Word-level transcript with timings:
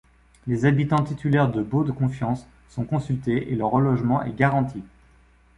Les 0.47 0.65
habitants 0.65 1.03
titulaires 1.03 1.51
de 1.51 1.61
baux 1.61 1.83
de 1.83 1.91
confiance 1.91 2.47
sont 2.69 2.85
consultés 2.85 3.51
et 3.51 3.55
leur 3.55 3.69
relogement 3.69 4.23
est 4.23 4.33
garanti. 4.35 4.81